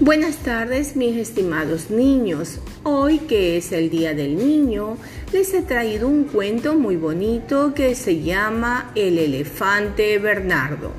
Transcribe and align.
Buenas 0.00 0.36
tardes 0.36 0.94
mis 0.94 1.16
estimados 1.16 1.90
niños. 1.90 2.60
Hoy 2.84 3.18
que 3.18 3.56
es 3.56 3.72
el 3.72 3.90
Día 3.90 4.14
del 4.14 4.36
Niño, 4.38 4.96
les 5.32 5.52
he 5.54 5.62
traído 5.62 6.06
un 6.06 6.22
cuento 6.22 6.76
muy 6.76 6.94
bonito 6.94 7.74
que 7.74 7.96
se 7.96 8.22
llama 8.22 8.92
El 8.94 9.18
elefante 9.18 10.16
Bernardo. 10.20 10.92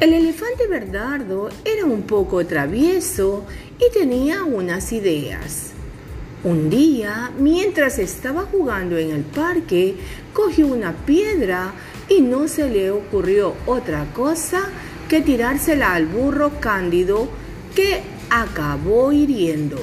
El 0.00 0.12
elefante 0.12 0.66
Bernardo 0.66 1.48
era 1.64 1.86
un 1.86 2.02
poco 2.02 2.44
travieso 2.44 3.46
y 3.78 3.90
tenía 3.98 4.44
unas 4.44 4.92
ideas. 4.92 5.70
Un 6.44 6.68
día, 6.68 7.32
mientras 7.38 7.98
estaba 7.98 8.42
jugando 8.42 8.98
en 8.98 9.12
el 9.12 9.22
parque, 9.22 9.96
cogió 10.34 10.66
una 10.66 10.92
piedra 10.92 11.72
y 12.10 12.20
no 12.20 12.48
se 12.48 12.68
le 12.68 12.90
ocurrió 12.90 13.54
otra 13.64 14.04
cosa 14.12 14.70
que 15.08 15.22
tirársela 15.22 15.94
al 15.94 16.06
burro 16.06 16.60
cándido 16.60 17.28
que 17.74 18.02
acabó 18.30 19.12
hiriendo. 19.12 19.78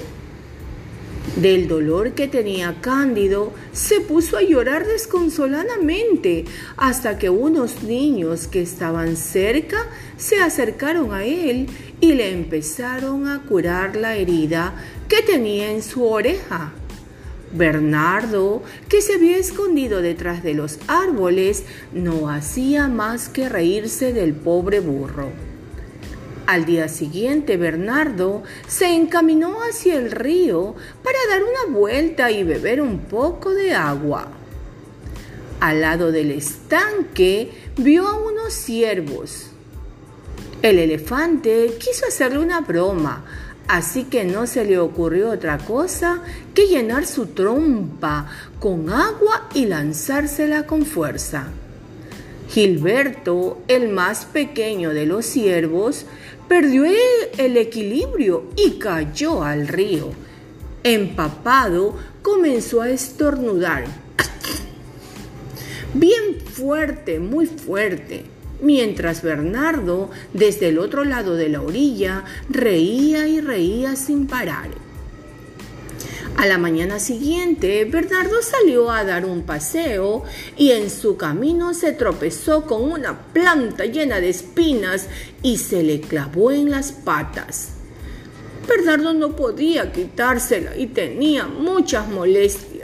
Del 1.35 1.67
dolor 1.67 2.13
que 2.13 2.29
tenía 2.29 2.79
Cándido, 2.79 3.51
se 3.73 3.99
puso 3.99 4.37
a 4.37 4.41
llorar 4.41 4.85
desconsoladamente 4.85 6.45
hasta 6.77 7.17
que 7.17 7.29
unos 7.29 7.83
niños 7.83 8.47
que 8.47 8.61
estaban 8.61 9.17
cerca 9.17 9.85
se 10.17 10.39
acercaron 10.39 11.13
a 11.13 11.25
él 11.25 11.67
y 11.99 12.13
le 12.13 12.31
empezaron 12.31 13.27
a 13.27 13.41
curar 13.41 13.97
la 13.97 14.15
herida 14.15 14.75
que 15.09 15.23
tenía 15.23 15.71
en 15.71 15.83
su 15.83 16.05
oreja. 16.05 16.71
Bernardo, 17.55 18.63
que 18.89 19.01
se 19.01 19.15
había 19.15 19.37
escondido 19.37 20.01
detrás 20.01 20.43
de 20.43 20.53
los 20.53 20.79
árboles, 20.87 21.63
no 21.93 22.29
hacía 22.29 22.87
más 22.87 23.29
que 23.29 23.49
reírse 23.49 24.13
del 24.13 24.33
pobre 24.33 24.79
burro. 24.79 25.29
Al 26.47 26.65
día 26.65 26.89
siguiente, 26.89 27.57
Bernardo 27.57 28.43
se 28.67 28.93
encaminó 28.93 29.57
hacia 29.63 29.95
el 29.95 30.11
río 30.11 30.75
para 31.03 31.17
dar 31.29 31.41
una 31.43 31.75
vuelta 31.75 32.29
y 32.29 32.43
beber 32.43 32.81
un 32.81 32.99
poco 32.99 33.51
de 33.51 33.73
agua. 33.73 34.27
Al 35.59 35.81
lado 35.81 36.11
del 36.11 36.31
estanque 36.31 37.51
vio 37.77 38.07
a 38.07 38.15
unos 38.15 38.53
ciervos. 38.53 39.47
El 40.61 40.77
elefante 40.77 41.77
quiso 41.79 42.05
hacerle 42.07 42.39
una 42.39 42.61
broma, 42.61 43.25
Así 43.67 44.03
que 44.03 44.25
no 44.25 44.45
se 44.45 44.63
le 44.63 44.77
ocurrió 44.77 45.31
otra 45.31 45.57
cosa 45.57 46.21
que 46.53 46.67
llenar 46.67 47.07
su 47.07 47.27
trompa 47.27 48.29
con 48.59 48.91
agua 48.91 49.49
y 49.55 49.65
lanzársela 49.65 50.67
con 50.67 50.85
fuerza. 50.85 51.47
Gilberto, 52.49 53.57
el 53.67 53.89
más 53.89 54.25
pequeño 54.25 54.91
de 54.91 55.07
los 55.07 55.25
ciervos, 55.25 56.05
perdió 56.47 56.85
el 57.37 57.57
equilibrio 57.57 58.45
y 58.55 58.77
cayó 58.77 59.43
al 59.43 59.67
río. 59.67 60.11
Empapado, 60.83 61.95
comenzó 62.21 62.83
a 62.83 62.91
estornudar. 62.91 63.85
Bien 65.95 66.39
fuerte, 66.53 67.19
muy 67.19 67.47
fuerte 67.47 68.34
mientras 68.61 69.21
Bernardo, 69.21 70.09
desde 70.33 70.69
el 70.69 70.79
otro 70.79 71.03
lado 71.03 71.35
de 71.35 71.49
la 71.49 71.61
orilla, 71.61 72.23
reía 72.49 73.27
y 73.27 73.41
reía 73.41 73.95
sin 73.95 74.27
parar. 74.27 74.69
A 76.37 76.45
la 76.47 76.57
mañana 76.57 76.99
siguiente, 76.99 77.85
Bernardo 77.85 78.41
salió 78.41 78.91
a 78.91 79.05
dar 79.05 79.25
un 79.25 79.43
paseo 79.43 80.23
y 80.57 80.71
en 80.71 80.89
su 80.89 81.15
camino 81.15 81.73
se 81.73 81.93
tropezó 81.93 82.65
con 82.65 82.83
una 82.91 83.27
planta 83.31 83.85
llena 83.85 84.19
de 84.19 84.29
espinas 84.29 85.07
y 85.41 85.57
se 85.57 85.81
le 85.81 86.01
clavó 86.01 86.51
en 86.51 86.71
las 86.71 86.91
patas. 86.91 87.69
Bernardo 88.67 89.13
no 89.13 89.35
podía 89.35 89.93
quitársela 89.93 90.75
y 90.75 90.87
tenía 90.87 91.47
muchas 91.47 92.07
molestias. 92.09 92.74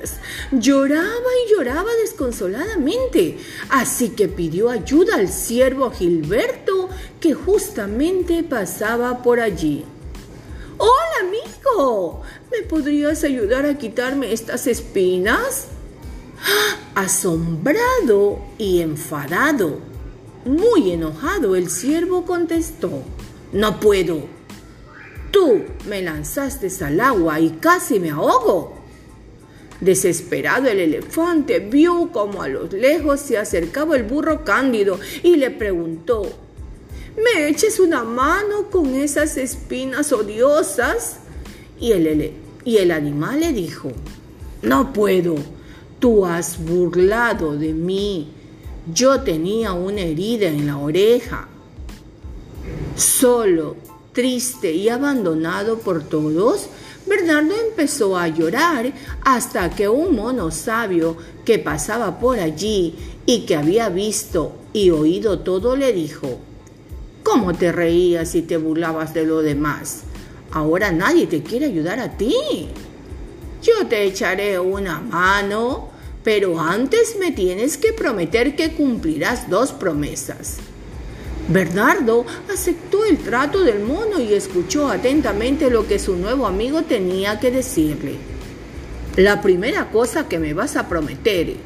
Lloraba 0.52 1.30
y 1.46 1.52
lloraba 1.52 1.92
desconsoladamente, 2.02 3.38
así 3.70 4.10
que 4.10 4.28
pidió 4.28 4.70
ayuda 4.70 5.16
al 5.16 5.30
siervo 5.30 5.92
Gilberto 5.92 6.90
que 7.20 7.34
justamente 7.34 8.44
pasaba 8.44 9.22
por 9.22 9.40
allí. 9.40 9.86
Hola, 10.78 11.28
amigo, 11.28 12.22
¿me 12.52 12.64
podrías 12.68 13.24
ayudar 13.24 13.66
a 13.66 13.78
quitarme 13.78 14.34
estas 14.34 14.68
espinas? 14.68 15.68
Asombrado 16.96 18.40
y 18.58 18.82
enfadado, 18.82 19.80
muy 20.46 20.92
enojado, 20.92 21.56
el 21.56 21.70
siervo 21.70 22.26
contestó, 22.26 23.04
no 23.54 23.80
puedo. 23.80 24.24
Tú 25.32 25.64
me 25.88 26.02
lanzaste 26.02 26.70
al 26.84 27.00
agua 27.00 27.40
y 27.40 27.52
casi 27.52 28.00
me 28.00 28.10
ahogo. 28.10 28.81
Desesperado 29.82 30.70
el 30.70 30.80
elefante 30.80 31.60
vio 31.60 32.12
como 32.12 32.44
a 32.44 32.48
lo 32.48 32.68
lejos 32.68 33.20
se 33.20 33.40
acercaba 33.40 33.96
el 33.96 34.04
burro 34.04 34.44
cándido 34.44 35.00
y 35.24 35.38
le 35.38 35.50
preguntó, 35.50 36.22
¿me 37.18 37.48
eches 37.48 37.80
una 37.80 38.04
mano 38.04 38.70
con 38.70 38.94
esas 38.94 39.38
espinas 39.38 40.14
odiosas? 40.14 41.18
Y 41.80 41.94
el, 41.94 42.32
y 42.64 42.78
el 42.78 42.92
animal 42.92 43.40
le 43.40 43.54
dijo, 43.54 43.92
no 44.62 44.94
puedo, 44.94 45.36
tú 46.00 46.28
has 46.28 46.64
burlado 46.64 47.58
de 47.58 47.74
mí, 47.74 48.32
yo 48.94 49.22
tenía 49.22 49.74
una 49.74 50.02
herida 50.02 50.48
en 50.48 50.68
la 50.68 50.78
oreja. 50.78 51.48
Solo 52.96 53.78
Triste 54.14 54.74
y 54.74 54.90
abandonado 54.90 55.80
por 55.80 56.04
todos, 56.04 56.68
Bernardo 57.08 57.54
empezó 57.70 58.18
a 58.18 58.28
llorar 58.28 58.92
hasta 59.24 59.70
que 59.70 59.88
un 59.88 60.16
mono 60.16 60.52
sabio 60.52 61.16
que 61.46 61.60
pasaba 61.60 62.20
por 62.20 62.40
allí 62.40 62.96
y 63.26 63.46
que 63.46 63.56
había 63.56 63.90
visto 63.90 64.54
y 64.74 64.90
oído 64.90 65.40
todo 65.40 65.76
le 65.76 65.94
dijo, 65.94 66.40
¿Cómo 67.24 67.54
te 67.54 67.72
reías 67.72 68.36
y 68.36 68.42
te 68.42 68.58
burlabas 68.58 69.14
de 69.14 69.24
lo 69.26 69.42
demás? 69.42 70.02
Ahora 70.52 70.92
nadie 70.92 71.28
te 71.28 71.42
quiere 71.42 71.68
ayudar 71.68 72.00
a 72.00 72.18
ti. 72.18 72.36
Yo 73.62 73.88
te 73.88 74.04
echaré 74.04 74.60
una 74.60 75.00
mano, 75.00 75.90
pero 76.24 76.60
antes 76.60 77.16
me 77.20 77.32
tienes 77.32 77.78
que 77.78 77.94
prometer 77.94 78.56
que 78.56 78.74
cumplirás 78.74 79.50
dos 79.50 79.72
promesas. 79.72 80.58
Bernardo 81.48 82.26
aceptó 82.52 82.91
el 83.12 83.18
trato 83.18 83.66
del 83.66 83.82
mono 83.82 84.22
y 84.22 84.34
escuchó 84.34 84.88
atentamente 84.88 85.70
lo 85.70 85.86
que 85.86 86.00
su 86.00 86.16
nuevo 86.16 86.48
amigo 86.48 86.84
tenía 86.84 87.42
que 87.42 87.52
decirle. 87.52 88.16
La 89.18 89.42
primera 89.42 89.92
cosa 89.92 90.30
que 90.30 90.40
me 90.40 90.54
vas 90.54 90.78
a 90.78 90.88
prometer, 90.88 91.58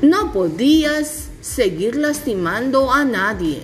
no 0.00 0.32
podías 0.32 1.28
seguir 1.42 1.96
lastimando 1.96 2.90
a 2.90 3.04
nadie. 3.04 3.60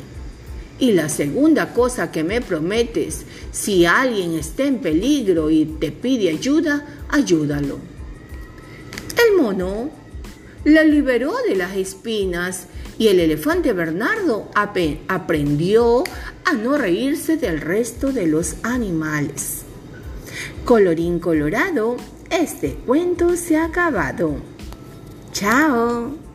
Y 0.78 0.92
la 0.92 1.08
segunda 1.08 1.72
cosa 1.72 2.12
que 2.12 2.22
me 2.22 2.42
prometes, 2.42 3.24
si 3.50 3.86
alguien 3.86 4.34
está 4.34 4.64
en 4.64 4.78
peligro 4.78 5.48
y 5.48 5.64
te 5.64 5.90
pide 5.90 6.28
ayuda, 6.28 6.86
ayúdalo. 7.08 7.78
El 9.26 9.42
mono 9.42 9.88
la 10.64 10.84
liberó 10.84 11.34
de 11.48 11.56
las 11.56 11.74
espinas 11.76 12.66
y 12.98 13.08
el 13.08 13.20
elefante 13.20 13.72
Bernardo 13.72 14.50
aprendió 14.54 16.02
a 16.48 16.54
no 16.54 16.78
reírse 16.78 17.36
del 17.36 17.60
resto 17.60 18.10
de 18.10 18.26
los 18.26 18.56
animales. 18.62 19.64
Colorín 20.64 21.18
colorado, 21.18 21.96
este 22.30 22.74
cuento 22.86 23.36
se 23.36 23.58
ha 23.58 23.66
acabado. 23.66 24.36
Chao. 25.32 26.27